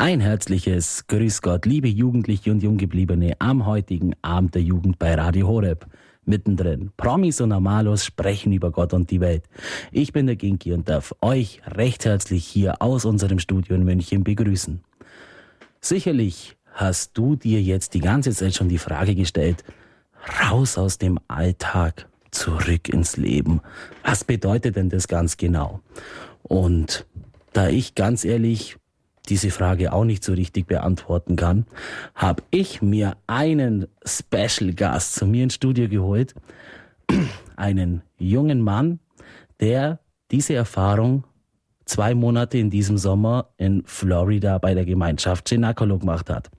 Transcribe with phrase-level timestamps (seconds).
[0.00, 5.48] Ein herzliches Grüß Gott, liebe Jugendliche und Junggebliebene am heutigen Abend der Jugend bei Radio
[5.48, 5.86] Horeb.
[6.24, 6.92] Mittendrin.
[6.96, 9.42] Promis und Normalos sprechen über Gott und die Welt.
[9.90, 14.22] Ich bin der Ginki und darf euch recht herzlich hier aus unserem Studio in München
[14.22, 14.84] begrüßen.
[15.80, 19.64] Sicherlich hast du dir jetzt die ganze Zeit schon die Frage gestellt,
[20.40, 23.62] raus aus dem Alltag, zurück ins Leben.
[24.04, 25.80] Was bedeutet denn das ganz genau?
[26.44, 27.04] Und
[27.52, 28.76] da ich ganz ehrlich
[29.28, 31.66] diese Frage auch nicht so richtig beantworten kann,
[32.14, 36.34] habe ich mir einen Special Gast zu mir ins Studio geholt.
[37.56, 39.00] Einen jungen Mann,
[39.60, 40.00] der
[40.30, 41.24] diese Erfahrung
[41.88, 46.50] zwei Monate in diesem Sommer in Florida bei der Gemeinschaft Chinacolo gemacht hat.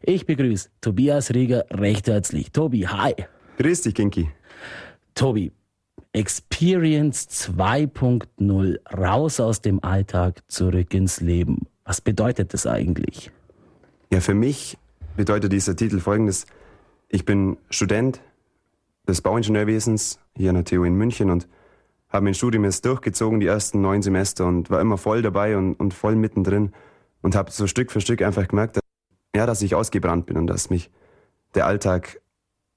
[0.00, 2.52] Ich begrüße Tobias Rieger recht herzlich.
[2.52, 3.14] Tobi, hi.
[3.58, 4.30] Grüß dich, Kinki.
[5.14, 5.50] Tobi,
[6.12, 11.66] Experience 2.0, raus aus dem Alltag, zurück ins Leben.
[11.86, 13.30] Was bedeutet das eigentlich?
[14.10, 14.76] Ja, für mich
[15.16, 16.46] bedeutet dieser Titel folgendes.
[17.08, 18.20] Ich bin Student
[19.06, 21.48] des Bauingenieurwesens hier an der TU in München und
[22.08, 25.74] habe mein Studium jetzt durchgezogen, die ersten neun Semester und war immer voll dabei und,
[25.74, 26.72] und voll mittendrin
[27.22, 28.82] und habe so Stück für Stück einfach gemerkt, dass,
[29.36, 30.90] ja, dass ich ausgebrannt bin und dass mich
[31.54, 32.20] der Alltag,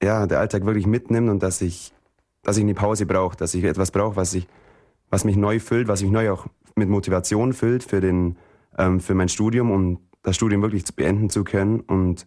[0.00, 1.92] ja, der Alltag wirklich mitnimmt und dass ich,
[2.44, 4.36] dass ich eine Pause brauche, dass ich etwas brauche, was
[5.12, 8.36] was mich neu füllt, was mich neu auch mit Motivation füllt für den,
[8.78, 11.80] ähm, für mein Studium, um das Studium wirklich beenden zu können.
[11.80, 12.26] Und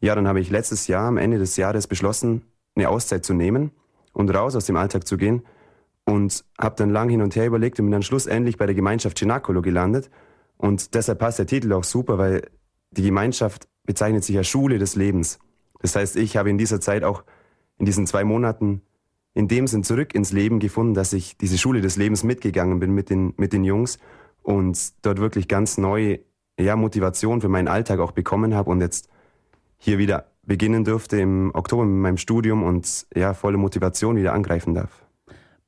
[0.00, 2.42] ja, dann habe ich letztes Jahr, am Ende des Jahres, beschlossen,
[2.74, 3.72] eine Auszeit zu nehmen
[4.12, 5.42] und raus aus dem Alltag zu gehen.
[6.04, 9.18] Und habe dann lang hin und her überlegt und bin dann schlussendlich bei der Gemeinschaft
[9.18, 10.10] Cenacolo gelandet.
[10.56, 12.48] Und deshalb passt der Titel auch super, weil
[12.92, 15.38] die Gemeinschaft bezeichnet sich als Schule des Lebens.
[15.80, 17.24] Das heißt, ich habe in dieser Zeit auch
[17.76, 18.82] in diesen zwei Monaten
[19.34, 22.92] in dem Sinn zurück ins Leben gefunden, dass ich diese Schule des Lebens mitgegangen bin
[22.92, 23.98] mit den, mit den Jungs
[24.42, 26.20] und dort wirklich ganz neue
[26.58, 29.08] ja, Motivation für meinen Alltag auch bekommen habe und jetzt
[29.78, 34.74] hier wieder beginnen durfte im Oktober mit meinem Studium und ja, volle Motivation wieder angreifen
[34.74, 35.04] darf.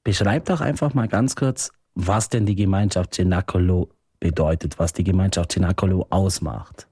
[0.03, 5.53] Beschreib doch einfach mal ganz kurz, was denn die Gemeinschaft Cenacolo bedeutet, was die Gemeinschaft
[5.53, 6.89] Cenacolo ausmacht.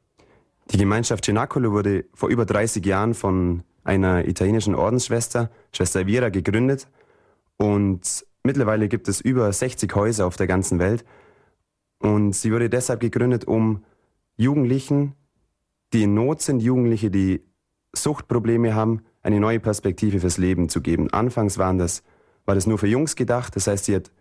[0.71, 6.89] Die Gemeinschaft Cenacolo wurde vor über 30 Jahren von einer italienischen Ordensschwester, Schwester Viera, gegründet
[7.57, 11.07] und mittlerweile gibt es über 60 Häuser auf der ganzen Welt
[11.99, 13.85] und sie wurde deshalb gegründet, um
[14.37, 15.15] Jugendlichen,
[15.93, 17.43] die in Not sind, Jugendliche, die
[17.95, 21.11] Suchtprobleme haben, eine neue Perspektive fürs Leben zu geben.
[21.11, 22.03] Anfangs waren das,
[22.45, 24.13] war das nur für Jungs gedacht, das heißt, sie hat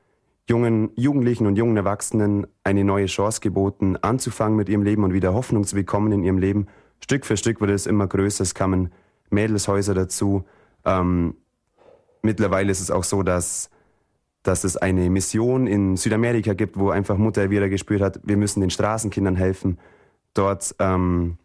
[0.50, 5.34] jungen Jugendlichen und jungen Erwachsenen eine neue Chance geboten, anzufangen mit ihrem Leben und wieder
[5.34, 6.68] Hoffnung zu bekommen in ihrem Leben.
[7.04, 8.92] Stück für Stück wurde es immer größer, es kamen
[9.30, 10.46] Mädelshäuser dazu.
[10.86, 11.36] Ähm,
[12.22, 13.70] mittlerweile ist es auch so, dass
[14.44, 18.62] dass es eine Mission in Südamerika gibt, wo einfach Mutter wieder gespürt hat, wir müssen
[18.62, 19.78] den Straßenkindern helfen,
[20.34, 21.38] dort, ähm,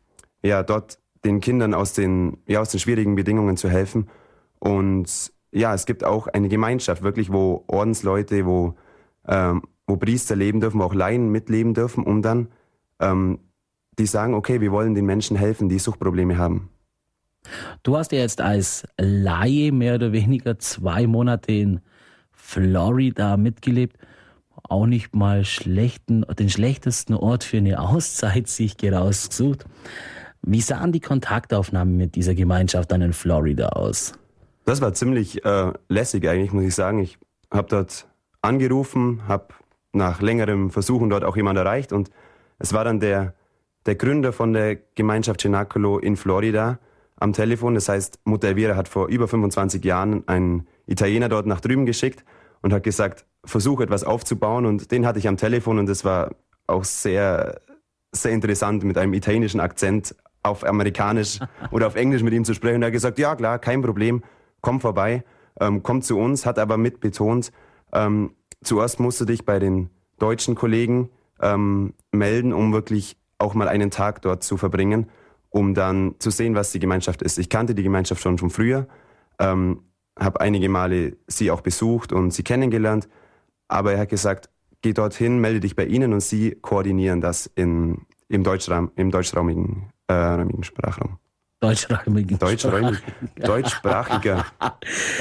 [0.42, 4.08] ja, dort den Kindern aus den, ja, aus den schwierigen Bedingungen zu helfen.
[4.58, 8.74] Und ja, es gibt auch eine Gemeinschaft, wirklich, wo Ordensleute, wo,
[9.26, 12.48] ähm, wo Priester leben dürfen, wo auch Laien mitleben dürfen, um dann,
[13.00, 13.38] ähm,
[13.98, 16.70] die sagen, okay, wir wollen den Menschen helfen, die Suchtprobleme haben.
[17.82, 21.80] Du hast ja jetzt als Laie mehr oder weniger zwei Monate in
[22.52, 23.96] Florida mitgelebt.
[24.64, 29.64] Auch nicht mal schlechten, den schlechtesten Ort für eine Auszeit sich rausgesucht.
[30.42, 34.12] Wie sahen die Kontaktaufnahmen mit dieser Gemeinschaft dann in Florida aus?
[34.64, 36.98] Das war ziemlich äh, lässig eigentlich, muss ich sagen.
[36.98, 37.18] Ich
[37.50, 38.06] habe dort
[38.42, 39.48] angerufen, habe
[39.92, 42.10] nach längerem Versuchen dort auch jemand erreicht und
[42.58, 43.34] es war dann der,
[43.86, 46.78] der Gründer von der Gemeinschaft Cenacolo in Florida
[47.16, 47.74] am Telefon.
[47.74, 52.24] Das heißt, Mutter Elvira hat vor über 25 Jahren einen Italiener dort nach drüben geschickt
[52.62, 54.66] und hat gesagt, versuch etwas aufzubauen.
[54.66, 56.34] Und den hatte ich am Telefon und das war
[56.66, 57.60] auch sehr,
[58.12, 61.40] sehr interessant, mit einem italienischen Akzent auf Amerikanisch
[61.70, 62.76] oder auf Englisch mit ihm zu sprechen.
[62.76, 64.22] Und er hat gesagt, ja klar, kein Problem,
[64.60, 65.24] komm vorbei,
[65.60, 67.52] ähm, komm zu uns, hat aber mit betont,
[67.92, 73.68] ähm, zuerst musst du dich bei den deutschen Kollegen ähm, melden, um wirklich auch mal
[73.68, 75.10] einen Tag dort zu verbringen,
[75.50, 77.38] um dann zu sehen, was die Gemeinschaft ist.
[77.38, 78.86] Ich kannte die Gemeinschaft schon von früher,
[79.38, 79.82] ähm,
[80.18, 83.08] habe einige Male sie auch besucht und sie kennengelernt.
[83.68, 84.50] Aber er hat gesagt,
[84.82, 89.90] geh dorthin, melde dich bei ihnen und sie koordinieren das in, im, Deutschraum, im deutschraumigen
[90.08, 91.18] äh, Sprachraum.
[91.60, 92.98] Deutschräumigen Deutschräumig,
[93.36, 94.44] deutschsprachiger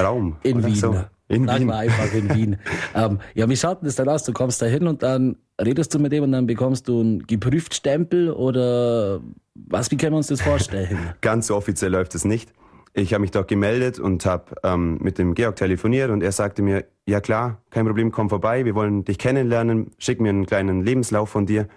[0.00, 0.36] Raum.
[0.42, 0.74] In Wien.
[0.74, 1.04] So.
[1.28, 1.66] In Sag Wien.
[1.68, 2.56] mal einfach in Wien.
[2.96, 4.24] ähm, ja, wie schaut denn das dann aus?
[4.24, 7.26] Du kommst da hin und dann redest du mit dem und dann bekommst du einen
[7.26, 9.20] geprüft Stempel oder
[9.54, 11.14] was, wie können wir uns das vorstellen?
[11.20, 12.52] Ganz so offiziell läuft es nicht.
[12.94, 16.60] Ich habe mich dort gemeldet und habe ähm, mit dem Georg telefoniert und er sagte
[16.60, 20.84] mir, ja klar, kein Problem, komm vorbei, wir wollen dich kennenlernen, schick mir einen kleinen
[20.84, 21.68] Lebenslauf von dir.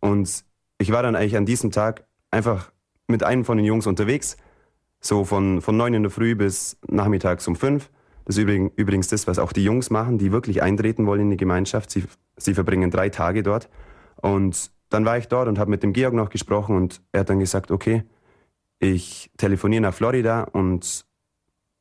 [0.00, 0.44] Und
[0.78, 2.72] ich war dann eigentlich an diesem Tag einfach
[3.06, 4.36] mit einem von den Jungs unterwegs,
[5.00, 7.90] so von, von neun in der Früh bis nachmittags um fünf.
[8.24, 8.44] Das ist
[8.76, 11.90] übrigens das, was auch die Jungs machen, die wirklich eintreten wollen in die Gemeinschaft.
[11.90, 12.04] Sie,
[12.36, 13.68] sie verbringen drei Tage dort.
[14.16, 17.30] Und dann war ich dort und habe mit dem Georg noch gesprochen und er hat
[17.30, 18.04] dann gesagt, okay,
[18.78, 21.04] ich telefoniere nach Florida und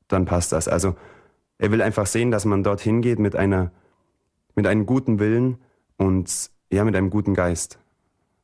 [0.07, 0.67] dann passt das.
[0.67, 0.95] Also
[1.57, 3.71] er will einfach sehen, dass man dorthin geht mit einer,
[4.55, 5.57] mit einem guten Willen
[5.97, 7.79] und ja, mit einem guten Geist.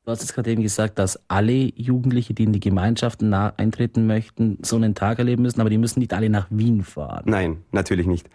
[0.06, 4.58] Du hast jetzt gerade eben gesagt, dass alle Jugendliche, die in die Gemeinschaften eintreten möchten,
[4.64, 7.26] so einen Tag erleben müssen, aber die müssen nicht alle nach Wien fahren.
[7.28, 8.30] Nein, natürlich nicht.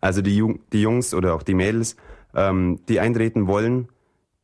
[0.00, 1.96] Also die, Jung, die Jungs oder auch die Mädels,
[2.34, 3.88] ähm, die eintreten wollen,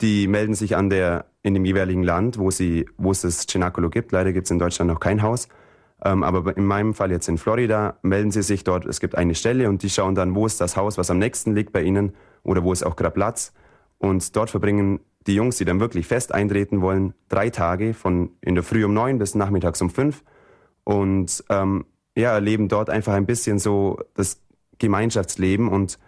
[0.00, 3.90] die melden sich an der, in dem jeweiligen Land, wo, sie, wo es das Cenacolo
[3.90, 4.12] gibt.
[4.12, 5.48] Leider gibt es in Deutschland noch kein Haus.
[6.02, 8.86] Ähm, aber in meinem Fall jetzt in Florida melden sie sich dort.
[8.86, 11.54] Es gibt eine Stelle und die schauen dann, wo ist das Haus, was am nächsten
[11.54, 12.12] liegt bei ihnen
[12.42, 13.52] oder wo ist auch gerade Platz.
[13.98, 18.54] Und dort verbringen die Jungs, die dann wirklich fest eintreten wollen, drei Tage von in
[18.54, 20.22] der Früh um neun bis nachmittags um fünf
[20.84, 21.84] und ähm,
[22.16, 24.40] ja, erleben dort einfach ein bisschen so das
[24.78, 25.98] Gemeinschaftsleben und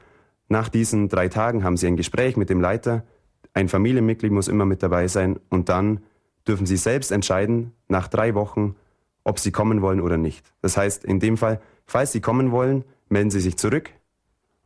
[0.49, 3.05] nach diesen drei Tagen haben sie ein Gespräch mit dem Leiter,
[3.55, 6.01] ein Familienmitglied muss immer mit dabei sein und dann
[6.47, 8.77] dürfen sie selbst entscheiden, nach drei Wochen,
[9.25, 10.53] ob sie kommen wollen oder nicht.
[10.61, 13.91] Das heißt, in dem Fall, falls sie kommen wollen, melden sie sich zurück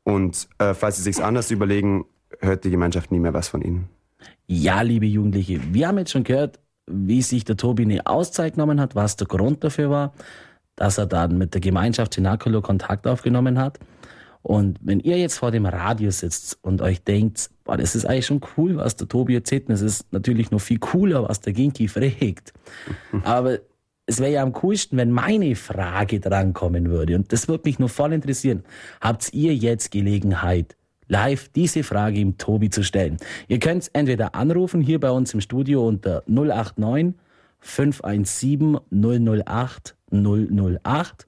[0.05, 2.05] und äh, falls sie sich anders überlegen,
[2.41, 3.89] hört die Gemeinschaft nie mehr was von ihnen.
[4.47, 8.81] Ja, liebe Jugendliche, wir haben jetzt schon gehört, wie sich der Tobi eine Auszeit genommen
[8.81, 10.15] hat, was der Grund dafür war,
[10.77, 13.81] dass er dann mit der Gemeinschaft Sinakolo Kontakt aufgenommen hat.
[14.47, 18.27] Und wenn ihr jetzt vor dem Radio sitzt und euch denkt, boah, das ist eigentlich
[18.27, 21.53] schon cool, was der Tobi erzählt, und es ist natürlich noch viel cooler, was der
[21.53, 22.53] Ginki fragt.
[23.25, 23.59] Aber
[24.07, 27.17] es wäre ja am coolsten, wenn meine Frage drankommen würde.
[27.17, 28.63] Und das würde mich nur voll interessieren.
[29.01, 30.77] Habt ihr jetzt Gelegenheit,
[31.09, 33.17] live diese Frage im Tobi zu stellen.
[33.49, 37.15] Ihr könnt entweder anrufen hier bei uns im Studio unter 089
[37.59, 41.27] 517 008 008.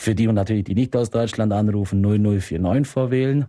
[0.00, 3.46] Für die und natürlich die nicht aus Deutschland anrufen, 0049 vorwählen.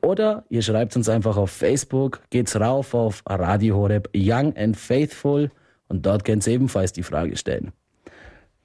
[0.00, 5.50] Oder ihr schreibt uns einfach auf Facebook, geht's rauf auf Radio Horeb Young and Faithful
[5.88, 7.72] und dort könnt ihr ebenfalls die Frage stellen.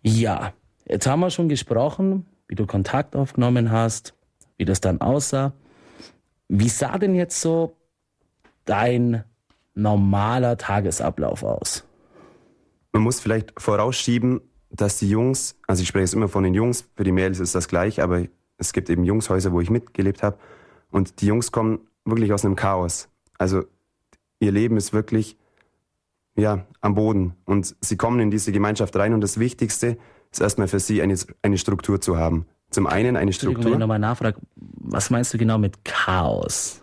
[0.03, 0.53] Ja,
[0.85, 4.13] jetzt haben wir schon gesprochen, wie du Kontakt aufgenommen hast,
[4.57, 5.53] wie das dann aussah.
[6.49, 7.75] Wie sah denn jetzt so
[8.65, 9.23] dein
[9.73, 11.83] normaler Tagesablauf aus?
[12.91, 14.39] Man muss vielleicht vorausschieben,
[14.75, 17.55] dass die Jungs, also ich spreche jetzt immer von den Jungs, für die Mädels ist
[17.55, 18.23] das gleich, aber
[18.57, 20.37] es gibt eben Jungshäuser, wo ich mitgelebt habe.
[20.91, 23.09] Und die Jungs kommen wirklich aus einem Chaos.
[23.37, 23.63] Also
[24.39, 25.37] ihr Leben ist wirklich
[26.35, 27.35] ja, am Boden.
[27.45, 29.97] Und sie kommen in diese Gemeinschaft rein und das Wichtigste
[30.31, 32.47] ist erstmal für sie eine, eine Struktur zu haben.
[32.71, 33.65] Zum einen eine Struktur.
[33.65, 36.81] Wenn ich nochmal nachfrage, was meinst du genau mit Chaos?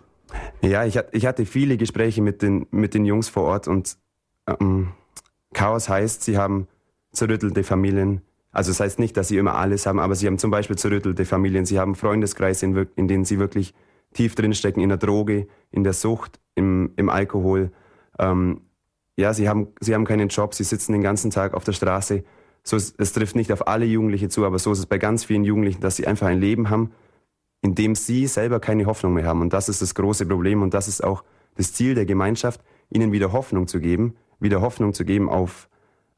[0.61, 3.97] Ja, ich, ich hatte viele Gespräche mit den, mit den Jungs vor Ort und
[4.47, 4.93] ähm,
[5.53, 6.67] Chaos heißt, sie haben
[7.11, 8.21] zerrüttelte Familien.
[8.51, 11.25] Also das heißt nicht, dass sie immer alles haben, aber sie haben zum Beispiel zerrüttelte
[11.25, 11.65] Familien.
[11.65, 13.73] Sie haben Freundeskreise, in, in denen sie wirklich
[14.13, 17.71] tief drinstecken, in der Droge, in der Sucht, im, im Alkohol.
[18.19, 18.61] Ähm,
[19.15, 22.23] ja, sie haben, sie haben keinen Job, sie sitzen den ganzen Tag auf der Straße
[22.63, 25.23] so ist, es trifft nicht auf alle Jugendliche zu, aber so ist es bei ganz
[25.23, 26.91] vielen Jugendlichen, dass sie einfach ein Leben haben,
[27.61, 29.41] in dem sie selber keine Hoffnung mehr haben.
[29.41, 31.23] Und das ist das große Problem und das ist auch
[31.55, 35.69] das Ziel der Gemeinschaft, ihnen wieder Hoffnung zu geben, wieder Hoffnung zu geben auf,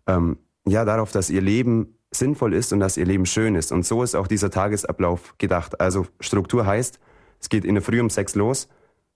[0.07, 0.37] ähm,
[0.67, 3.71] ja, darauf, dass ihr Leben sinnvoll ist und dass ihr Leben schön ist.
[3.71, 5.81] Und so ist auch dieser Tagesablauf gedacht.
[5.81, 6.99] Also Struktur heißt,
[7.39, 8.69] es geht in der Früh um sechs los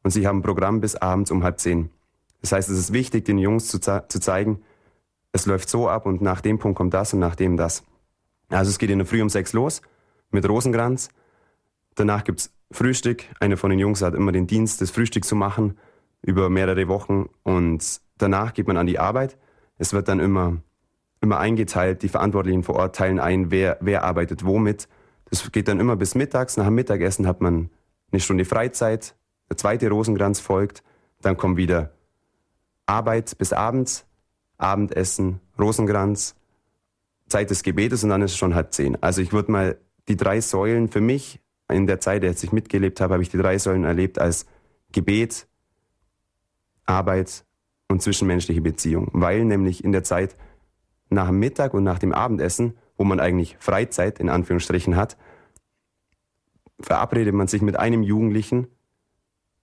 [0.03, 1.89] und sie haben ein Programm bis abends um halb zehn.
[2.41, 4.61] Das heißt, es ist wichtig, den Jungs zu, zu zeigen,
[5.31, 7.83] es läuft so ab und nach dem Punkt kommt das und nach dem das.
[8.49, 9.81] Also es geht in der Früh um sechs los
[10.31, 11.09] mit Rosenkranz.
[11.95, 13.23] Danach gibt's Frühstück.
[13.39, 15.77] Eine von den Jungs hat immer den Dienst, das Frühstück zu machen
[16.21, 19.37] über mehrere Wochen und danach geht man an die Arbeit.
[19.77, 20.57] Es wird dann immer,
[21.21, 22.03] immer eingeteilt.
[22.03, 24.87] Die Verantwortlichen vor Ort teilen ein, wer, wer arbeitet womit.
[25.29, 26.57] Das geht dann immer bis mittags.
[26.57, 27.69] Nach dem Mittagessen hat man
[28.11, 29.15] eine Stunde Freizeit.
[29.49, 30.83] Der zweite Rosenkranz folgt.
[31.21, 31.91] Dann kommt wieder
[32.85, 34.05] Arbeit bis abends.
[34.57, 36.35] Abendessen, Rosenkranz,
[37.27, 38.97] Zeit des Gebetes und dann ist es schon halb zehn.
[39.01, 43.01] Also ich würde mal die drei Säulen für mich, in der Zeit, als ich mitgelebt
[43.01, 44.45] habe, habe ich die drei Säulen erlebt als
[44.93, 45.47] Gebet,
[46.85, 47.43] Arbeit
[47.89, 49.09] und zwischenmenschliche Beziehung.
[49.11, 50.37] Weil nämlich in der Zeit
[51.09, 55.17] nach dem Mittag und nach dem Abendessen, wo man eigentlich Freizeit in Anführungsstrichen hat,
[56.79, 58.67] verabredet man sich mit einem Jugendlichen,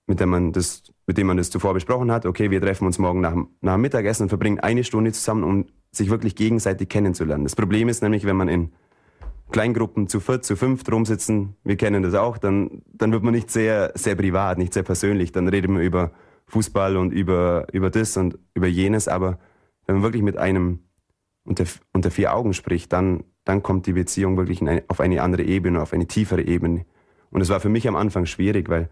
[0.06, 2.98] mit dem man das mit dem man das zuvor besprochen hat, okay, wir treffen uns
[2.98, 7.44] morgen nach, nach Mittagessen und verbringen eine Stunde zusammen, um sich wirklich gegenseitig kennenzulernen.
[7.44, 8.72] Das Problem ist nämlich, wenn man in
[9.52, 13.50] Kleingruppen zu viert, zu fünft rumsitzen, wir kennen das auch, dann, dann wird man nicht
[13.50, 15.32] sehr, sehr privat, nicht sehr persönlich.
[15.32, 16.12] Dann redet man über
[16.46, 19.38] Fußball und über, über das und über jenes, aber
[19.86, 20.80] wenn man wirklich mit einem
[21.44, 25.42] unter, unter vier Augen spricht, dann, dann kommt die Beziehung wirklich eine, auf eine andere
[25.42, 26.86] Ebene, auf eine tiefere Ebene.
[27.30, 28.88] Und es war für mich am Anfang schwierig, weil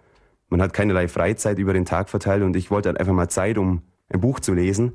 [0.49, 3.57] man hat keinerlei Freizeit über den Tag verteilt und ich wollte halt einfach mal Zeit,
[3.57, 4.95] um ein Buch zu lesen.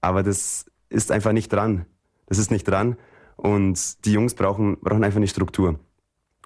[0.00, 1.86] Aber das ist einfach nicht dran.
[2.26, 2.96] Das ist nicht dran.
[3.36, 5.80] Und die Jungs brauchen, brauchen einfach eine Struktur.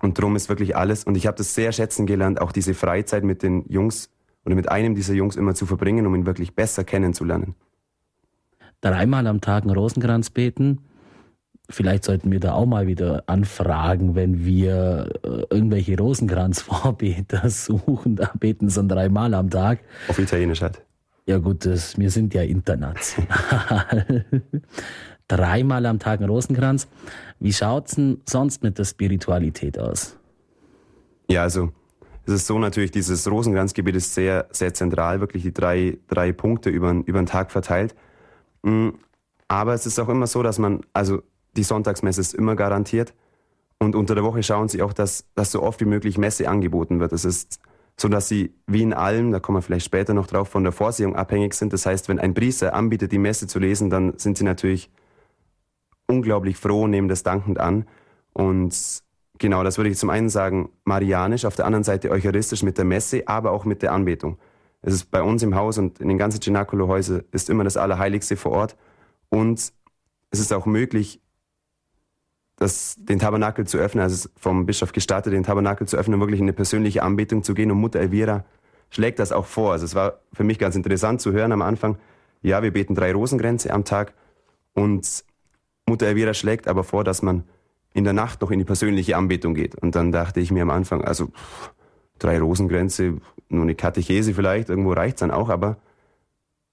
[0.01, 1.05] Und darum ist wirklich alles.
[1.05, 4.11] Und ich habe das sehr schätzen gelernt, auch diese Freizeit mit den Jungs
[4.45, 7.55] oder mit einem dieser Jungs immer zu verbringen, um ihn wirklich besser kennenzulernen.
[8.81, 10.79] Dreimal am Tag einen Rosenkranz beten.
[11.69, 18.17] Vielleicht sollten wir da auch mal wieder anfragen, wenn wir äh, irgendwelche Rosenkranzvorbeter suchen.
[18.17, 19.81] Da beten sie dreimal am Tag.
[20.09, 20.83] Auf Italienisch halt.
[21.27, 24.25] Ja gut, das, wir sind ja international.
[25.29, 26.87] dreimal am Tag einen Rosenkranz.
[27.41, 30.17] Wie schaut es denn sonst mit der Spiritualität aus?
[31.29, 31.73] Ja, also
[32.27, 36.71] es ist so natürlich, dieses Rosenkranzgebet ist sehr, sehr zentral, wirklich die drei, drei Punkte
[36.71, 37.95] über, über den Tag verteilt.
[38.67, 38.89] Mm,
[39.47, 41.23] aber es ist auch immer so, dass man, also
[41.57, 43.15] die Sonntagsmesse ist immer garantiert.
[43.79, 46.99] Und unter der Woche schauen sie auch, dass, dass so oft wie möglich Messe angeboten
[46.99, 47.13] wird.
[47.13, 47.61] Es ist
[47.97, 50.73] so, dass sie wie in allem, da kommen wir vielleicht später noch drauf, von der
[50.73, 51.73] Vorsehung abhängig sind.
[51.73, 54.91] Das heißt, wenn ein Priester anbietet, die Messe zu lesen, dann sind sie natürlich
[56.09, 57.87] unglaublich froh, nehmen das dankend an.
[58.33, 59.03] Und
[59.39, 62.85] genau, das würde ich zum einen sagen, marianisch, auf der anderen Seite eucharistisch mit der
[62.85, 64.39] Messe, aber auch mit der Anbetung.
[64.83, 68.37] Es ist bei uns im Haus und in den ganzen Cenacolo-Häusern ist immer das Allerheiligste
[68.37, 68.77] vor Ort.
[69.29, 69.73] Und
[70.31, 71.21] es ist auch möglich,
[72.57, 76.21] das, den Tabernakel zu öffnen, also es vom Bischof gestartet, den Tabernakel zu öffnen, um
[76.21, 77.71] wirklich in eine persönliche Anbetung zu gehen.
[77.71, 78.45] Und Mutter Elvira
[78.91, 79.73] schlägt das auch vor.
[79.73, 81.99] Also es war für mich ganz interessant zu hören am Anfang,
[82.43, 84.15] ja, wir beten drei Rosenkränze am Tag
[84.75, 85.25] und
[85.89, 87.45] Mutter Elvira schlägt aber vor, dass man
[87.93, 89.75] in der Nacht noch in die persönliche Anbetung geht.
[89.75, 91.73] Und dann dachte ich mir am Anfang, also pff,
[92.19, 93.19] drei Rosengrenze,
[93.49, 95.79] nur eine Katechese vielleicht, irgendwo reicht's dann auch, aber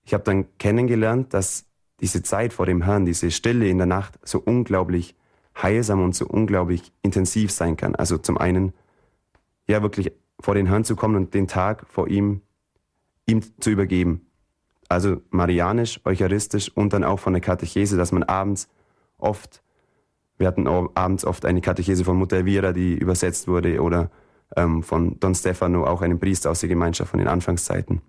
[0.03, 1.65] ich habe dann kennengelernt, dass
[1.99, 5.15] diese Zeit vor dem Herrn, diese Stille in der Nacht so unglaublich
[5.61, 7.95] heilsam und so unglaublich intensiv sein kann.
[7.95, 8.73] Also zum einen,
[9.67, 12.41] ja wirklich vor den Herrn zu kommen und den Tag vor ihm,
[13.25, 14.27] ihm zu übergeben.
[14.89, 18.67] Also marianisch, eucharistisch und dann auch von der Katechese, dass man abends
[19.17, 19.63] oft,
[20.37, 24.11] wir hatten abends oft eine Katechese von Mutter Elvira, die übersetzt wurde, oder
[24.55, 28.01] ähm, von Don Stefano, auch einem Priester aus der Gemeinschaft von den Anfangszeiten.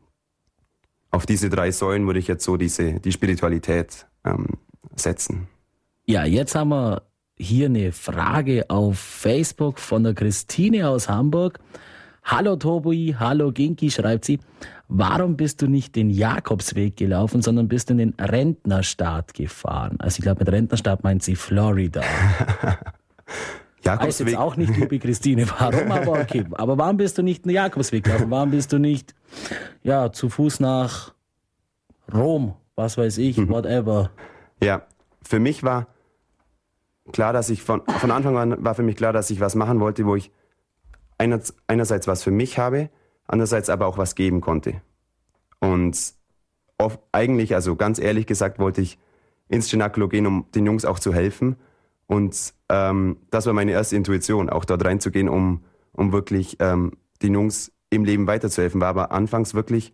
[1.11, 4.47] Auf diese drei Säulen würde ich jetzt so diese, die Spiritualität ähm,
[4.97, 5.49] setzen.
[6.07, 7.03] Ja, jetzt haben wir
[7.37, 11.61] hier eine Frage auf Facebook von der Christine aus Hamburg.
[12.25, 14.41] Hallo Tobi, hallo Ginki, schreibt sie.
[14.89, 19.97] Warum bist du nicht den Jakobsweg gelaufen, sondern bist in den Rentnerstaat gefahren?
[19.99, 22.03] Also ich glaube, mit Rentnerstaat meint sie Florida.
[23.85, 24.27] Jakobsweg.
[24.27, 26.45] Weiß jetzt auch nicht, liebe Christine, warum, aber okay.
[26.53, 28.31] Aber warum bist du nicht den Jakobsweg gelaufen?
[28.31, 29.15] Warum bist du nicht,
[29.83, 31.15] ja, zu Fuß nach
[32.13, 33.49] Rom, was weiß ich, mhm.
[33.49, 34.11] whatever?
[34.63, 34.83] Ja,
[35.23, 35.87] für mich war
[37.13, 39.81] klar, dass ich von, von Anfang an war für mich klar, dass ich was machen
[39.81, 40.31] wollte, wo ich
[41.19, 42.91] einerseits was für mich habe,
[43.27, 44.83] andererseits aber auch was geben konnte.
[45.61, 46.15] Und
[46.79, 48.99] oft, eigentlich, also ganz ehrlich gesagt, wollte ich
[49.49, 51.57] ins Cenacolo gehen, um den Jungs auch zu helfen.
[52.07, 56.93] Und ähm, das war meine erste Intuition, auch dort reinzugehen, um, um wirklich ähm,
[57.23, 58.81] den Jungs im Leben weiterzuhelfen.
[58.81, 59.93] War aber anfangs wirklich,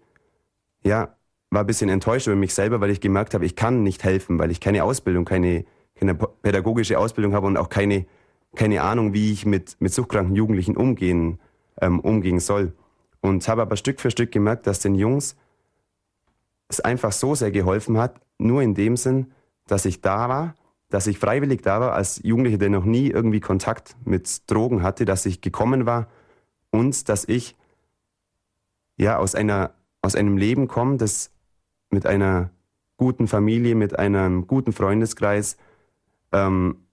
[0.85, 1.17] ja,
[1.51, 4.39] war ein bisschen enttäuscht über mich selber, weil ich gemerkt habe, ich kann nicht helfen,
[4.39, 5.65] weil ich keine Ausbildung, keine,
[5.95, 8.07] keine pädagogische Ausbildung habe und auch keine
[8.55, 11.39] keine Ahnung, wie ich mit, mit suchtkranken Jugendlichen umgehen,
[11.81, 12.73] ähm, umgehen soll.
[13.21, 15.37] Und habe aber Stück für Stück gemerkt, dass den Jungs
[16.69, 19.33] es einfach so sehr geholfen hat, nur in dem Sinn,
[19.67, 20.55] dass ich da war,
[20.91, 25.05] dass ich freiwillig da war, als Jugendlicher, der noch nie irgendwie Kontakt mit Drogen hatte,
[25.05, 26.09] dass ich gekommen war
[26.71, 27.57] und dass ich
[28.97, 31.31] ja aus einer aus einem Leben komme, das
[31.91, 32.51] mit einer
[32.97, 35.57] guten Familie, mit einem guten Freundeskreis
[36.33, 36.87] ähm,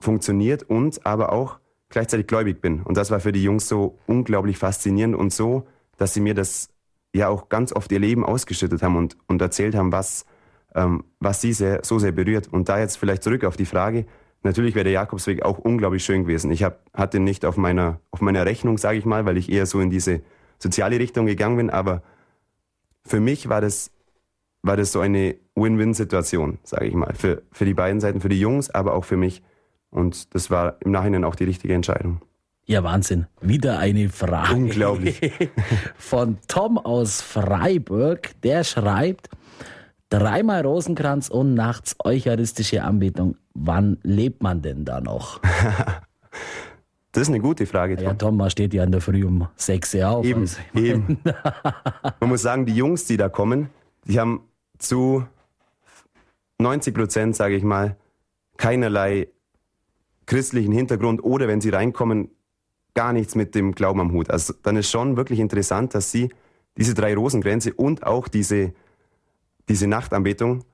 [0.00, 1.58] funktioniert und aber auch
[1.88, 2.82] gleichzeitig gläubig bin.
[2.82, 6.68] Und das war für die Jungs so unglaublich faszinierend und so, dass sie mir das
[7.14, 10.26] ja auch ganz oft ihr Leben ausgeschüttet haben und, und erzählt haben, was,
[10.74, 12.48] ähm, was sie sehr, so sehr berührt.
[12.52, 14.06] Und da jetzt vielleicht zurück auf die Frage,
[14.42, 16.50] natürlich wäre der Jakobsweg auch unglaublich schön gewesen.
[16.50, 19.66] Ich hab, hatte nicht auf meiner, auf meiner Rechnung, sage ich mal, weil ich eher
[19.66, 20.20] so in diese
[20.58, 22.02] soziale Richtung gegangen bin, aber
[23.06, 23.90] für mich war das,
[24.62, 28.40] war das so eine Win-Win-Situation, sage ich mal, für, für die beiden Seiten, für die
[28.40, 29.42] Jungs, aber auch für mich.
[29.90, 32.20] Und das war im Nachhinein auch die richtige Entscheidung.
[32.66, 33.26] Ja, Wahnsinn.
[33.42, 34.54] Wieder eine Frage.
[34.54, 35.20] Unglaublich.
[35.96, 38.30] Von Tom aus Freiburg.
[38.42, 39.28] Der schreibt,
[40.18, 43.36] dreimal Rosenkranz und nachts eucharistische Anbetung.
[43.54, 45.40] Wann lebt man denn da noch?
[47.12, 48.04] das ist eine gute Frage, Tom.
[48.04, 50.24] Ja, Tom, man steht ja in der Früh um sechs Uhr auf.
[50.24, 51.18] Eben, also, eben.
[52.20, 53.70] man muss sagen, die Jungs, die da kommen,
[54.06, 54.42] die haben
[54.78, 55.24] zu
[56.58, 57.96] 90 Prozent, sage ich mal,
[58.56, 59.28] keinerlei
[60.26, 62.30] christlichen Hintergrund oder wenn sie reinkommen,
[62.94, 64.30] gar nichts mit dem Glauben am Hut.
[64.30, 66.30] Also dann ist schon wirklich interessant, dass sie
[66.76, 68.72] diese drei Rosengrenze und auch diese,
[69.68, 70.64] diese Nachtanbetung,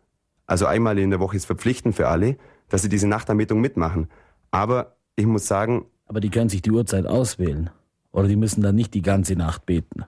[0.47, 2.37] also einmal in der Woche ist verpflichtend für alle,
[2.69, 4.09] dass sie diese Nachtanbetung mitmachen.
[4.51, 5.87] Aber ich muss sagen.
[6.07, 7.71] Aber die können sich die Uhrzeit auswählen.
[8.13, 10.05] Oder die müssen dann nicht die ganze Nacht beten.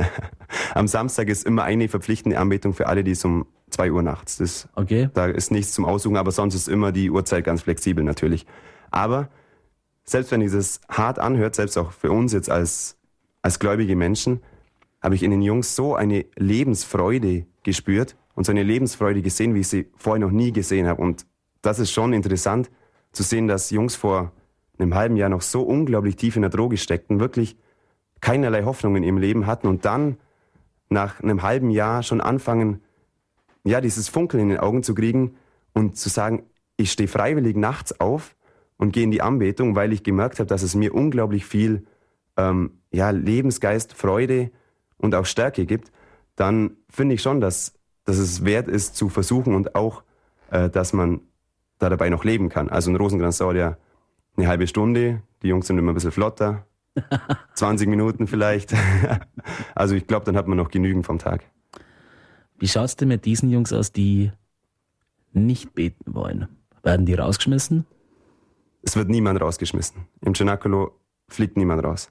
[0.74, 4.38] Am Samstag ist immer eine verpflichtende Anbetung für alle, die es um 2 Uhr nachts.
[4.38, 5.10] Das, okay.
[5.12, 8.46] Da ist nichts zum Aussuchen, aber sonst ist immer die Uhrzeit ganz flexibel natürlich.
[8.90, 9.28] Aber
[10.04, 12.96] selbst wenn dieses hart anhört, selbst auch für uns jetzt als,
[13.42, 14.40] als gläubige Menschen,
[15.02, 19.60] habe ich in den Jungs so eine Lebensfreude gespürt und so eine Lebensfreude gesehen, wie
[19.60, 21.02] ich sie vorher noch nie gesehen habe.
[21.02, 21.26] Und
[21.60, 22.70] das ist schon interessant
[23.12, 24.32] zu sehen, dass Jungs vor
[24.78, 27.56] einem halben Jahr noch so unglaublich tief in der Droge steckten, wirklich
[28.20, 30.16] keinerlei Hoffnung in ihrem Leben hatten und dann
[30.88, 32.82] nach einem halben Jahr schon anfangen,
[33.64, 35.36] ja, dieses Funkeln in den Augen zu kriegen
[35.72, 36.44] und zu sagen,
[36.76, 38.34] ich stehe freiwillig nachts auf
[38.76, 41.86] und gehe in die Anbetung, weil ich gemerkt habe, dass es mir unglaublich viel
[42.36, 44.50] ähm, ja, Lebensgeist, Freude
[44.96, 45.92] und auch Stärke gibt,
[46.36, 47.74] dann finde ich schon, dass,
[48.04, 50.02] dass es wert ist zu versuchen und auch,
[50.50, 51.20] äh, dass man
[51.78, 52.68] da dabei noch leben kann.
[52.68, 53.76] Also ein Rosenkranz dauert ja
[54.36, 56.66] eine halbe Stunde, die Jungs sind immer ein bisschen flotter,
[57.54, 58.74] 20 Minuten vielleicht.
[59.74, 61.44] also ich glaube, dann hat man noch genügend vom Tag.
[62.58, 64.30] Wie schaut es denn mit diesen Jungs aus, die
[65.32, 66.48] nicht beten wollen?
[66.82, 67.86] Werden die rausgeschmissen?
[68.82, 70.06] Es wird niemand rausgeschmissen.
[70.20, 72.10] Im Cenacolo fliegt niemand raus.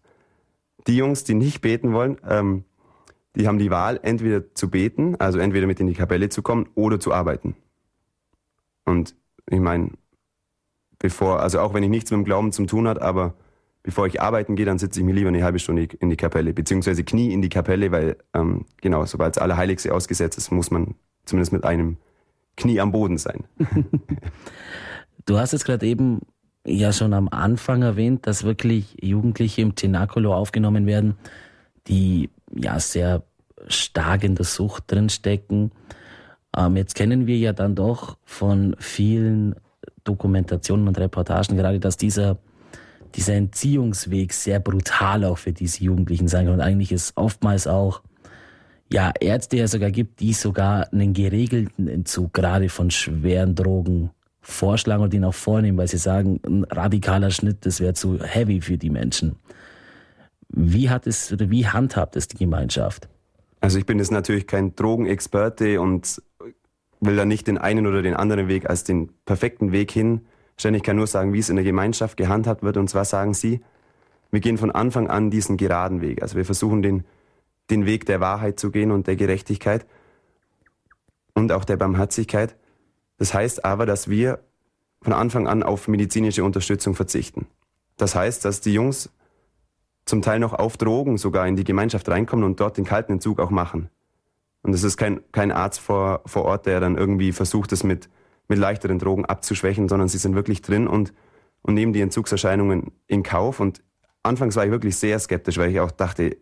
[0.87, 2.65] Die Jungs, die nicht beten wollen, ähm,
[3.35, 6.69] die haben die Wahl, entweder zu beten, also entweder mit in die Kapelle zu kommen
[6.75, 7.55] oder zu arbeiten.
[8.85, 9.15] Und
[9.49, 9.91] ich meine,
[10.99, 13.33] bevor, also auch wenn ich nichts mit dem Glauben zu tun hat, aber
[13.83, 16.53] bevor ich arbeiten gehe, dann sitze ich mir lieber eine halbe Stunde in die Kapelle,
[16.53, 20.95] beziehungsweise Knie in die Kapelle, weil ähm, genau, sobald das Allerheiligste ausgesetzt ist, muss man
[21.25, 21.97] zumindest mit einem
[22.57, 23.45] Knie am Boden sein.
[25.25, 26.21] du hast jetzt gerade eben
[26.65, 31.15] ja schon am Anfang erwähnt, dass wirklich Jugendliche im Tenacolo aufgenommen werden,
[31.87, 33.23] die ja sehr
[33.67, 35.71] stark in der Sucht drinstecken.
[36.55, 39.55] Ähm, jetzt kennen wir ja dann doch von vielen
[40.03, 42.39] Dokumentationen und Reportagen gerade, dass dieser,
[43.15, 46.55] dieser Entziehungsweg sehr brutal auch für diese Jugendlichen sein kann.
[46.55, 48.01] Und eigentlich ist oftmals auch,
[48.91, 54.09] ja, Ärzte ja sogar gibt, die sogar einen geregelten Entzug gerade von schweren Drogen
[54.41, 58.59] vorschlagen und ihn auch vornehmen, weil sie sagen, ein radikaler Schnitt, das wäre zu heavy
[58.59, 59.35] für die Menschen.
[60.53, 63.07] Wie hat es oder wie handhabt es die Gemeinschaft?
[63.61, 66.21] Also ich bin jetzt natürlich kein Drogenexperte und
[66.99, 70.75] will da nicht den einen oder den anderen Weg als den perfekten Weg hinstellen.
[70.75, 72.77] Ich kann nur sagen, wie es in der Gemeinschaft gehandhabt wird.
[72.77, 73.61] Und zwar sagen Sie,
[74.29, 76.21] wir gehen von Anfang an diesen geraden Weg.
[76.21, 77.03] Also wir versuchen den,
[77.69, 79.85] den Weg der Wahrheit zu gehen und der Gerechtigkeit
[81.33, 82.55] und auch der Barmherzigkeit.
[83.17, 84.39] Das heißt aber, dass wir
[85.01, 87.47] von Anfang an auf medizinische Unterstützung verzichten.
[87.97, 89.09] Das heißt, dass die Jungs
[90.05, 93.39] zum Teil noch auf Drogen sogar in die Gemeinschaft reinkommen und dort den kalten Entzug
[93.39, 93.89] auch machen.
[94.63, 98.09] Und es ist kein, kein Arzt vor, vor Ort, der dann irgendwie versucht, es mit,
[98.47, 101.13] mit leichteren Drogen abzuschwächen, sondern sie sind wirklich drin und,
[101.61, 103.59] und nehmen die Entzugserscheinungen in Kauf.
[103.59, 103.81] Und
[104.23, 106.37] anfangs war ich wirklich sehr skeptisch, weil ich auch dachte,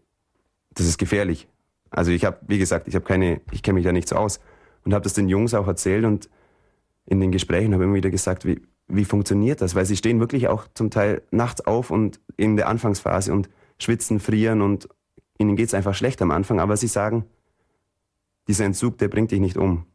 [0.73, 1.47] das ist gefährlich.
[1.89, 4.39] Also ich habe, wie gesagt, ich habe keine, ich kenne mich da nicht so aus
[4.83, 6.29] und habe das den Jungs auch erzählt und
[7.05, 9.75] in den Gesprächen habe immer wieder gesagt, wie, wie funktioniert das?
[9.75, 13.49] Weil sie stehen wirklich auch zum Teil nachts auf und in der Anfangsphase und
[13.79, 14.89] schwitzen, frieren und
[15.37, 17.25] ihnen geht es einfach schlecht am Anfang, aber sie sagen,
[18.47, 19.85] dieser Entzug, der bringt dich nicht um.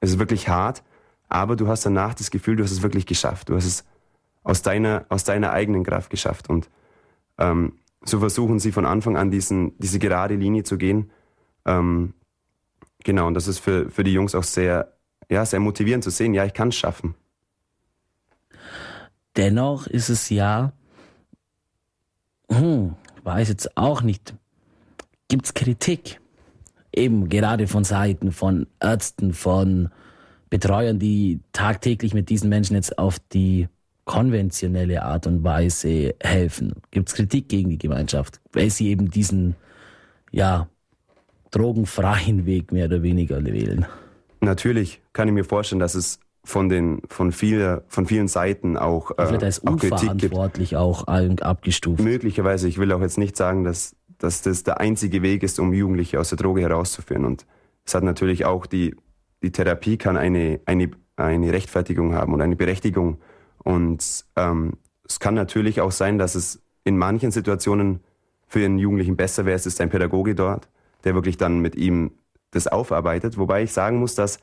[0.00, 0.82] Es ist wirklich hart,
[1.28, 3.48] aber du hast danach das Gefühl, du hast es wirklich geschafft.
[3.48, 3.84] Du hast es
[4.42, 6.50] aus deiner, aus deiner eigenen Kraft geschafft.
[6.50, 6.68] Und
[7.38, 11.10] ähm, so versuchen sie von Anfang an diesen, diese gerade Linie zu gehen.
[11.64, 12.14] Ähm,
[13.04, 14.92] genau, und das ist für, für die Jungs auch sehr
[15.30, 17.14] ja, sehr motivierend zu sehen, ja, ich kann es schaffen.
[19.36, 20.72] Dennoch ist es ja,
[22.50, 24.34] hm, weiß jetzt auch nicht,
[25.28, 26.20] gibt es Kritik?
[26.92, 29.90] Eben gerade von Seiten von Ärzten, von
[30.50, 33.68] Betreuern, die tagtäglich mit diesen Menschen jetzt auf die
[34.04, 36.74] konventionelle Art und Weise helfen.
[36.90, 39.54] Gibt es Kritik gegen die Gemeinschaft, weil sie eben diesen,
[40.32, 40.68] ja,
[41.52, 43.86] drogenfreien Weg mehr oder weniger wählen?
[44.40, 49.10] Natürlich kann ich mir vorstellen, dass es von den von viele, von vielen Seiten auch,
[49.12, 52.02] äh, Vielleicht als auch unverantwortlich auch abgestuft.
[52.02, 55.72] Möglicherweise, ich will auch jetzt nicht sagen, dass, dass das der einzige Weg ist, um
[55.72, 57.24] Jugendliche aus der Droge herauszuführen.
[57.24, 57.46] Und
[57.84, 58.94] es hat natürlich auch die,
[59.42, 63.18] die Therapie kann eine, eine, eine Rechtfertigung haben und eine Berechtigung.
[63.62, 64.74] Und ähm,
[65.06, 68.00] es kann natürlich auch sein, dass es in manchen Situationen
[68.46, 70.68] für den Jugendlichen besser wäre, es ist ein Pädagoge dort,
[71.04, 72.12] der wirklich dann mit ihm
[72.50, 73.38] das aufarbeitet.
[73.38, 74.40] Wobei ich sagen muss, dass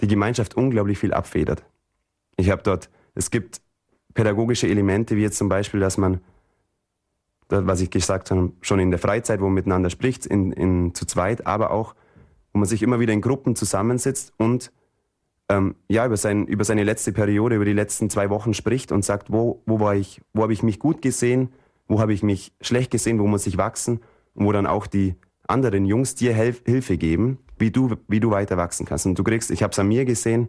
[0.00, 1.64] die Gemeinschaft unglaublich viel abfedert.
[2.36, 3.60] Ich habe dort, es gibt
[4.14, 6.20] pädagogische Elemente, wie jetzt zum Beispiel, dass man,
[7.48, 11.06] was ich gesagt habe, schon in der Freizeit, wo man miteinander spricht, in, in, zu
[11.06, 11.94] zweit, aber auch,
[12.52, 14.72] wo man sich immer wieder in Gruppen zusammensitzt und
[15.48, 19.04] ähm, ja, über, sein, über seine letzte Periode, über die letzten zwei Wochen spricht und
[19.04, 21.52] sagt, wo, wo war ich, wo habe ich mich gut gesehen,
[21.88, 24.00] wo habe ich mich schlecht gesehen, wo muss ich wachsen
[24.34, 25.16] und wo dann auch die
[25.50, 29.06] anderen Jungs dir Helf Hilfe geben, wie du, wie du weiter wachsen kannst.
[29.06, 30.48] Und du kriegst, ich habe es an mir gesehen,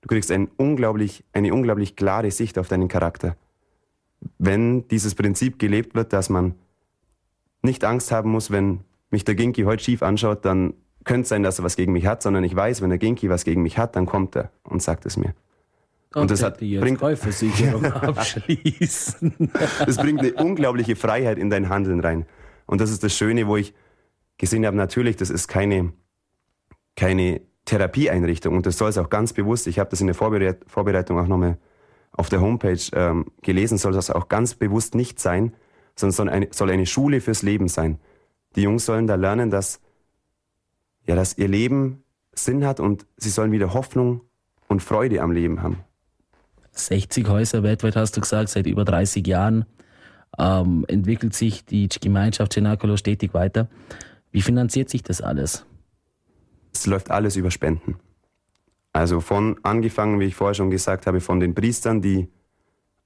[0.00, 3.36] du kriegst ein unglaublich, eine unglaublich klare Sicht auf deinen Charakter.
[4.38, 6.54] Wenn dieses Prinzip gelebt wird, dass man
[7.62, 11.42] nicht Angst haben muss, wenn mich der Ginki heute schief anschaut, dann könnte es sein,
[11.42, 13.78] dass er was gegen mich hat, sondern ich weiß, wenn der Ginki was gegen mich
[13.78, 15.34] hat, dann kommt er und sagt es mir.
[16.14, 19.50] Und, und das hat, bringt Käufersicherung abschließen.
[19.84, 22.26] das bringt eine unglaubliche Freiheit in dein Handeln rein.
[22.66, 23.74] Und das ist das Schöne, wo ich
[24.42, 25.92] gesehen habe, natürlich, das ist keine,
[26.96, 30.58] keine Therapieeinrichtung und das soll es auch ganz bewusst, ich habe das in der Vorbere
[30.66, 31.58] Vorbereitung auch nochmal
[32.10, 35.54] auf der Homepage ähm, gelesen, soll das auch ganz bewusst nicht sein,
[35.94, 38.00] sondern soll eine, soll eine Schule fürs Leben sein.
[38.56, 39.80] Die Jungs sollen da lernen, dass,
[41.06, 42.02] ja, dass ihr Leben
[42.32, 44.22] Sinn hat und sie sollen wieder Hoffnung
[44.66, 45.84] und Freude am Leben haben.
[46.72, 49.66] 60 Häuser weltweit hast du gesagt, seit über 30 Jahren
[50.36, 53.68] ähm, entwickelt sich die Gemeinschaft Cenacolo stetig weiter.
[54.32, 55.66] Wie finanziert sich das alles?
[56.72, 57.96] Es läuft alles über Spenden.
[58.92, 62.28] Also von angefangen, wie ich vorher schon gesagt habe, von den Priestern, die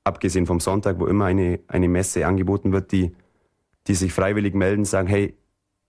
[0.04, 3.14] abgesehen vom Sonntag, wo immer eine, eine Messe angeboten wird, die,
[3.88, 5.36] die sich freiwillig melden, sagen, hey,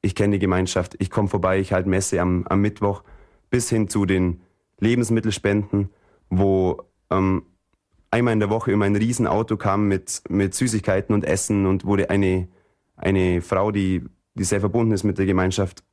[0.01, 3.03] ich kenne die Gemeinschaft, ich komme vorbei, ich halte Messe am, am Mittwoch,
[3.49, 4.41] bis hin zu den
[4.79, 5.89] Lebensmittelspenden,
[6.29, 7.43] wo ähm,
[8.11, 12.09] einmal in der Woche immer ein Riesenauto kam mit, mit Süßigkeiten und Essen und wurde
[12.09, 12.47] eine,
[12.95, 14.03] eine Frau, die,
[14.37, 15.83] die sehr verbunden ist mit der Gemeinschaft,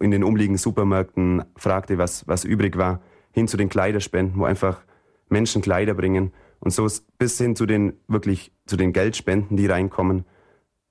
[0.00, 3.00] in den umliegenden Supermärkten fragte, was, was übrig war,
[3.32, 4.82] hin zu den Kleiderspenden, wo einfach
[5.28, 10.24] Menschen Kleider bringen und so bis hin zu den wirklich zu den Geldspenden, die reinkommen.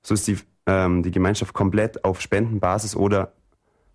[0.03, 3.33] So ist die, ähm, die Gemeinschaft komplett auf Spendenbasis oder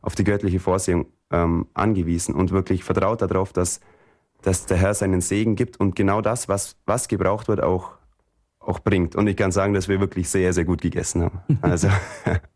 [0.03, 3.81] auf die göttliche Vorsehung ähm, angewiesen und wirklich vertraut darauf, dass
[4.43, 7.93] dass der Herr seinen Segen gibt und genau das, was, was gebraucht wird, auch,
[8.61, 9.17] auch bringt.
[9.17, 11.41] Und ich kann sagen, dass wir wirklich sehr, sehr gut gegessen haben.
[11.63, 11.89] Also.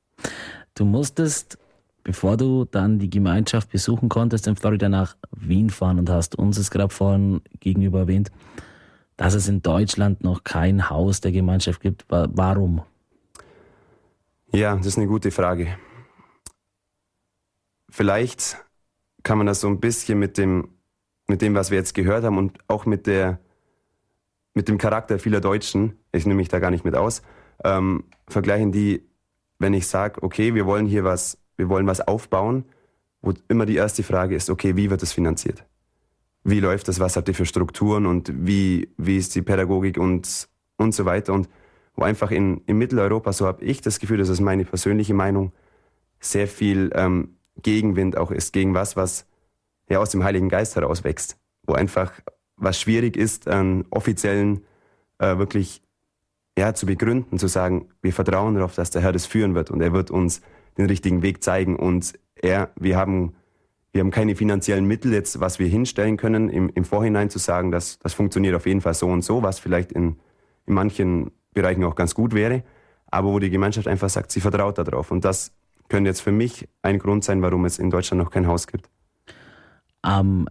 [0.74, 1.58] du musstest,
[2.04, 6.58] bevor du dann die Gemeinschaft besuchen konntest, in Florida nach Wien fahren und hast uns
[6.58, 8.30] es gerade vorhin gegenüber erwähnt,
[9.16, 12.06] dass es in Deutschland noch kein Haus der Gemeinschaft gibt.
[12.08, 12.82] Warum?
[14.52, 15.76] Ja, das ist eine gute Frage.
[17.88, 18.56] Vielleicht
[19.22, 20.68] kann man das so ein bisschen mit dem
[21.30, 23.38] mit dem, was wir jetzt gehört haben und auch mit der
[24.52, 27.22] mit dem Charakter vieler Deutschen, ich nehme mich da gar nicht mit aus,
[27.64, 29.08] ähm, vergleichen die,
[29.60, 32.64] wenn ich sage, okay, wir wollen hier was, wir wollen was aufbauen,
[33.22, 35.64] wo immer die erste Frage ist, okay, wie wird das finanziert?
[36.42, 36.98] Wie läuft das?
[36.98, 41.34] Was habt ihr für Strukturen und wie, wie ist die Pädagogik und, und so weiter?
[41.34, 41.48] Und
[41.94, 45.52] wo einfach in, in Mitteleuropa, so habe ich das Gefühl, das ist meine persönliche Meinung,
[46.18, 49.26] sehr viel ähm, Gegenwind auch ist gegen was, was
[49.90, 52.12] ja aus dem Heiligen Geist heraus wächst, wo einfach
[52.56, 54.64] was schwierig ist, an offiziellen
[55.18, 55.82] äh, wirklich
[56.58, 59.80] ja, zu begründen, zu sagen, wir vertrauen darauf, dass der Herr das führen wird und
[59.80, 60.42] er wird uns
[60.76, 63.34] den richtigen Weg zeigen und er, wir haben,
[63.92, 67.70] wir haben keine finanziellen Mittel jetzt, was wir hinstellen können, im, im Vorhinein zu sagen,
[67.70, 70.16] dass das funktioniert auf jeden Fall so und so, was vielleicht in,
[70.66, 72.62] in manchen Bereichen auch ganz gut wäre,
[73.06, 75.52] aber wo die Gemeinschaft einfach sagt, sie vertraut darauf und das
[75.88, 78.88] könnte jetzt für mich ein Grund sein, warum es in Deutschland noch kein Haus gibt
[80.02, 80.46] am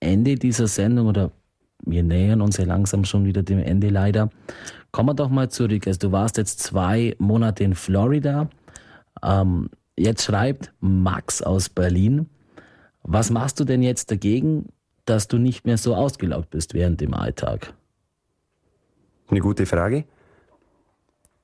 [0.00, 1.30] Ende dieser Sendung oder
[1.84, 4.30] wir nähern uns ja langsam schon wieder dem Ende leider.
[4.92, 5.86] Kommen wir doch mal zurück.
[5.86, 8.48] Also du warst jetzt zwei Monate in Florida.
[9.22, 12.28] Ähm, jetzt schreibt Max aus Berlin.
[13.02, 14.68] Was machst du denn jetzt dagegen,
[15.06, 17.72] dass du nicht mehr so ausgelaugt bist während dem Alltag?
[19.28, 20.04] Eine gute Frage.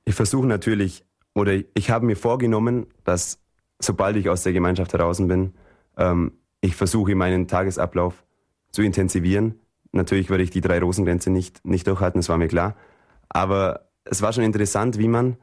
[0.05, 3.39] Ich versuche natürlich, oder ich habe mir vorgenommen, dass
[3.79, 5.53] sobald ich aus der Gemeinschaft heraus bin,
[5.97, 8.23] ähm, ich versuche meinen Tagesablauf
[8.71, 9.59] zu intensivieren.
[9.91, 12.75] Natürlich würde ich die drei Rosengrenze nicht, nicht durchhalten, das war mir klar.
[13.29, 15.37] Aber es war schon interessant, wie man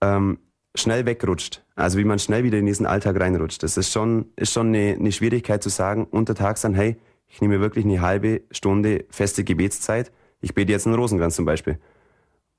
[0.00, 0.38] ähm,
[0.74, 1.62] schnell wegrutscht.
[1.76, 3.62] Also wie man schnell wieder in diesen Alltag reinrutscht.
[3.62, 7.60] Das ist schon, ist schon eine, eine Schwierigkeit zu sagen, untertags dann, hey, ich nehme
[7.60, 10.12] wirklich eine halbe Stunde feste Gebetszeit.
[10.40, 11.78] Ich bete jetzt einen Rosenkranz zum Beispiel.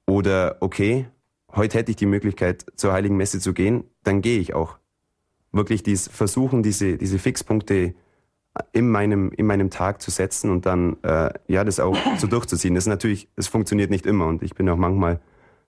[0.05, 1.07] Oder okay,
[1.55, 4.77] heute hätte ich die Möglichkeit, zur Heiligen Messe zu gehen, dann gehe ich auch
[5.51, 7.95] wirklich dies versuchen, diese, diese Fixpunkte
[8.71, 12.75] in meinem, in meinem Tag zu setzen und dann äh, ja das auch so durchzuziehen.
[12.75, 15.19] Das ist natürlich, es funktioniert nicht immer und ich bin auch manchmal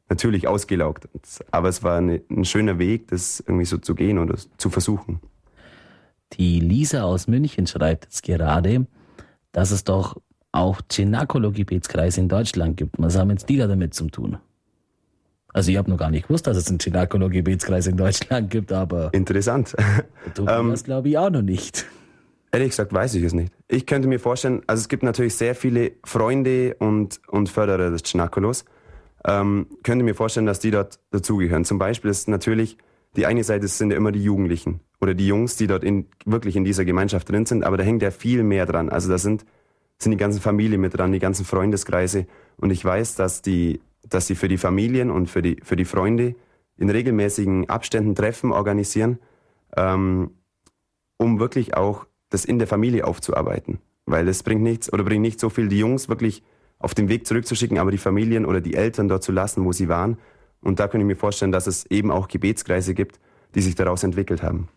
[0.10, 1.08] natürlich ausgelaugt.
[1.52, 5.20] Aber es war eine, ein schöner Weg, das irgendwie so zu gehen oder zu versuchen.
[6.34, 8.88] Die Lisa aus München schreibt jetzt gerade,
[9.52, 10.18] dass es doch
[10.52, 12.96] auch Cenacolo-Gebetskreise in Deutschland gibt.
[12.98, 14.38] Was haben jetzt die da damit zu tun?
[15.54, 19.14] Also ich habe noch gar nicht gewusst, dass es einen Cenacolo-Gebetskreis in Deutschland gibt, aber...
[19.14, 19.76] Interessant.
[20.36, 21.86] Tobias ähm, glaube ich auch noch nicht.
[22.52, 23.52] Ehrlich gesagt weiß ich es nicht.
[23.68, 28.04] Ich könnte mir vorstellen, also es gibt natürlich sehr viele Freunde und, und Förderer des
[28.04, 28.66] Cenacolos.
[29.26, 31.66] Ähm, könnte mir vorstellen, dass die dort dazugehören.
[31.66, 32.78] Zum Beispiel ist natürlich,
[33.16, 36.56] die eine Seite sind ja immer die Jugendlichen oder die Jungs, die dort in, wirklich
[36.56, 38.90] in dieser Gemeinschaft drin sind, aber da hängt ja viel mehr dran.
[38.90, 39.46] Also da sind,
[39.98, 42.28] sind die ganzen Familien mit dran, die ganzen Freundeskreise.
[42.58, 45.86] Und ich weiß, dass die, dass sie für die Familien und für die, für die
[45.86, 46.36] Freunde
[46.78, 49.20] in regelmäßigen Abständen Treffen organisieren,
[49.76, 50.32] ähm,
[51.18, 53.80] um wirklich auch das in der Familie aufzuarbeiten.
[54.06, 56.44] Weil es bringt nichts oder bringt nicht so viel, die Jungs wirklich
[56.80, 59.90] auf den Weg zurückzuschicken, aber die Familien oder die Eltern dort zu lassen, wo sie
[59.90, 60.18] waren.
[60.62, 63.20] Und da könnte ich mir vorstellen, dass es eben auch Gebetskreise gibt,
[63.56, 64.70] die sich daraus entwickelt haben.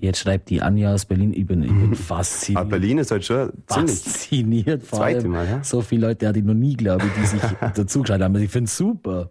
[0.00, 2.60] Jetzt schreibt die Anja aus Berlin, ich bin, ich bin fasziniert.
[2.60, 4.82] Aber Berlin ist halt schon ziemlich fasziniert.
[4.84, 5.64] Vor zweite Mal, ja?
[5.64, 7.42] So viele Leute hatte ich noch nie, glaube ich, die sich
[7.74, 8.34] dazugeschaltet haben.
[8.34, 9.30] Also ich finde es super.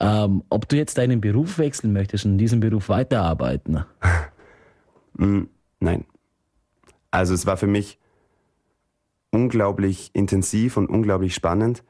[0.00, 3.84] Ähm, ob du jetzt deinen Beruf wechseln möchtest und in diesem Beruf weiterarbeiten?
[5.80, 6.04] nein.
[7.10, 7.98] Also es war für mich
[9.30, 11.82] unglaublich intensiv und unglaublich spannend.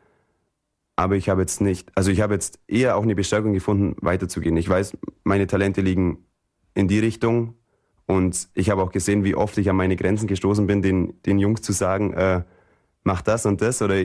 [0.97, 4.57] Aber ich habe jetzt nicht, also ich habe jetzt eher auch eine Bestärkung gefunden, weiterzugehen.
[4.57, 6.25] Ich weiß, meine Talente liegen
[6.75, 7.55] in die Richtung,
[8.09, 11.39] und ich habe auch gesehen, wie oft ich an meine Grenzen gestoßen bin, den, den
[11.39, 12.43] Jungs zu sagen, äh,
[13.05, 13.83] mach das und das.
[13.83, 13.97] Oder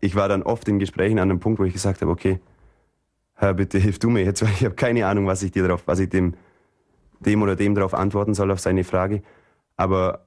[0.00, 2.40] ich war dann oft in Gesprächen an einem Punkt, wo ich gesagt habe, okay,
[3.34, 5.82] Herr, bitte hilf du mir jetzt, weil ich habe keine Ahnung, was ich dir drauf,
[5.84, 6.32] was ich dem,
[7.20, 9.22] dem oder dem darauf antworten soll auf seine Frage.
[9.76, 10.24] Aber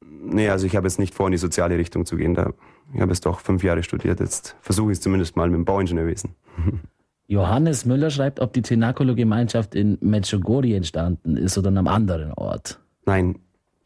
[0.00, 2.34] nee, also ich habe jetzt nicht vor, in die soziale Richtung zu gehen.
[2.34, 2.52] Da,
[2.92, 4.20] ich habe jetzt doch fünf Jahre studiert.
[4.20, 6.34] Jetzt versuche ich es zumindest mal mit dem Bauingenieurwesen.
[7.26, 12.80] Johannes Müller schreibt, ob die Cenacolo-Gemeinschaft in Medjugorje entstanden ist oder an einem anderen Ort.
[13.06, 13.38] Nein,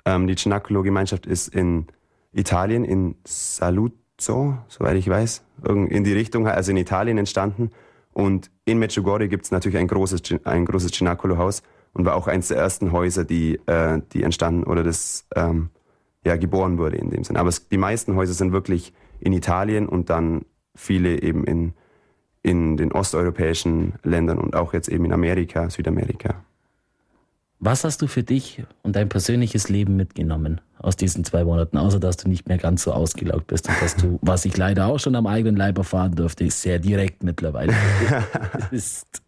[0.04, 1.86] ähm, die Cenacolo-Gemeinschaft ist in
[2.32, 7.70] Italien, in Saluzzo, soweit ich weiß, in die Richtung, also in Italien entstanden.
[8.12, 11.62] Und in Medjugorje gibt es natürlich ein großes, ein großes Cenacolo-Haus
[11.98, 15.68] und war auch eines der ersten Häuser, die, äh, die entstanden oder das ähm,
[16.24, 17.36] ja, geboren wurde in dem Sinn.
[17.36, 21.74] Aber es, die meisten Häuser sind wirklich in Italien und dann viele eben in
[22.42, 26.44] in den osteuropäischen Ländern und auch jetzt eben in Amerika, Südamerika.
[27.60, 31.98] Was hast du für dich und dein persönliches Leben mitgenommen aus diesen zwei Monaten, außer
[31.98, 35.00] dass du nicht mehr ganz so ausgelaugt bist und dass du, was ich leider auch
[35.00, 37.74] schon am eigenen Leib erfahren durfte, sehr direkt mittlerweile
[38.70, 39.22] ist?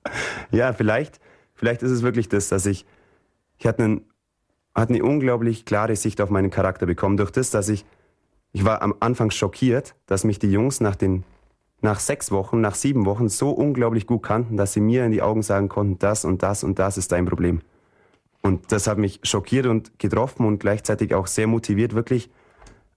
[0.53, 1.19] Ja, vielleicht,
[1.61, 2.87] vielleicht ist es wirklich das, dass ich,
[3.59, 4.01] ich hatte, einen,
[4.75, 7.85] hatte eine unglaublich klare Sicht auf meinen Charakter bekommen, durch das, dass ich,
[8.53, 11.23] ich war am Anfang schockiert, dass mich die Jungs nach den
[11.83, 15.23] nach sechs Wochen, nach sieben Wochen so unglaublich gut kannten, dass sie mir in die
[15.23, 17.61] Augen sagen konnten, das und das und das ist dein Problem.
[18.43, 22.31] Und das hat mich schockiert und getroffen und gleichzeitig auch sehr motiviert, wirklich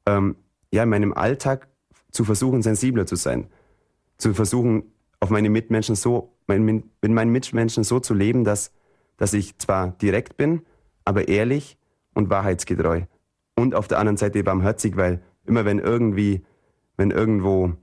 [0.05, 0.35] ähm,
[0.71, 1.69] ja, in meinem Alltag
[2.11, 3.47] zu versuchen, sensibler zu sein.
[4.17, 4.92] Zu versuchen,
[5.23, 8.71] auf meine Mitmenschen so, mein, mit meinen Mitmenschen so zu leben, dass,
[9.17, 10.61] dass ich zwar direkt bin,
[11.05, 11.77] aber ehrlich
[12.13, 13.03] und wahrheitsgetreu.
[13.55, 16.43] Und auf der anderen Seite barmherzig, weil immer wenn irgendwie,
[16.97, 17.73] wenn irgendwo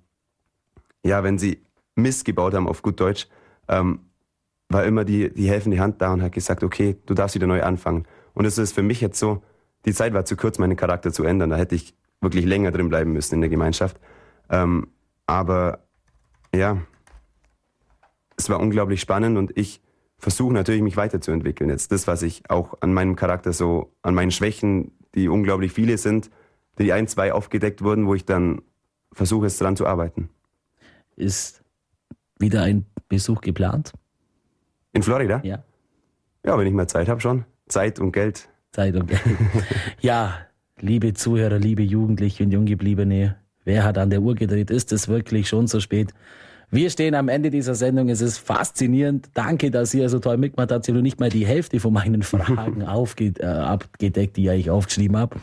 [1.05, 3.26] ja, wenn sie Mist gebaut haben, auf gut Deutsch,
[3.68, 4.00] ähm,
[4.68, 7.62] war immer die, die helfende Hand da und hat gesagt, okay, du darfst wieder neu
[7.62, 8.07] anfangen.
[8.35, 9.42] Und es ist für mich jetzt so,
[9.85, 11.50] die Zeit war zu kurz, meinen Charakter zu ändern.
[11.50, 13.98] Da hätte ich wirklich länger drin bleiben müssen in der Gemeinschaft.
[14.50, 14.88] Ähm,
[15.26, 15.81] aber
[16.55, 16.79] ja,
[18.40, 19.81] es war unglaublich spannend und ich
[20.18, 21.70] versuche natürlich, mich weiterzuentwickeln.
[21.70, 25.98] Jetzt das, was ich auch an meinem Charakter so, an meinen Schwächen, die unglaublich viele
[25.98, 26.31] sind,
[26.79, 28.62] die ein, zwei aufgedeckt wurden, wo ich dann
[29.12, 30.31] versuche, es dran zu arbeiten.
[31.16, 31.62] Ist
[32.38, 33.92] wieder ein Besuch geplant?
[34.92, 35.40] In Florida?
[35.44, 35.62] Ja.
[36.44, 37.44] Ja, wenn ich mal Zeit habe schon.
[37.68, 38.48] Zeit und Geld.
[38.72, 39.20] Zeit und Geld.
[40.00, 40.38] ja,
[40.79, 44.70] liebe Zuhörer, liebe Jugendliche und Junggebliebene, wer hat an der Uhr gedreht?
[44.70, 46.14] Ist es wirklich schon so spät?
[46.70, 48.09] Wir stehen am Ende dieser Sendung.
[48.09, 49.30] Es ist faszinierend.
[49.35, 50.85] Danke, dass ihr so toll mitgemacht habt.
[50.85, 55.16] Sie haben nicht mal die Hälfte von meinen Fragen aufge äh, abgedeckt, die ich aufgeschrieben
[55.16, 55.37] habe.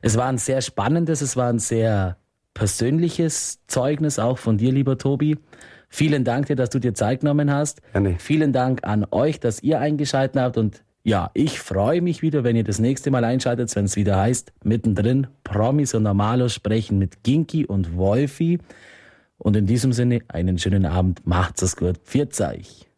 [0.00, 2.16] Es war ein sehr spannendes, es war ein sehr
[2.54, 5.38] persönliches Zeugnis auch von dir, lieber Tobi.
[5.88, 7.80] Vielen Dank dir, dass du dir Zeit genommen hast.
[7.92, 8.16] Gerne.
[8.18, 12.56] Vielen Dank an euch, dass ihr eingeschaltet habt und ja, ich freue mich wieder, wenn
[12.56, 17.22] ihr das nächste Mal einschaltet, wenn es wieder heißt, mittendrin Promis und Normalos sprechen mit
[17.22, 18.58] Ginki und Wolfi.
[19.44, 22.88] Und in diesem Sinne einen schönen Abend, macht's es gut, Pfiat euch.